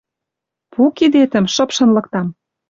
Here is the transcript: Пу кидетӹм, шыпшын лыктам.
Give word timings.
Пу 0.71 0.81
кидетӹм, 0.97 1.45
шыпшын 1.53 1.89
лыктам. 1.95 2.27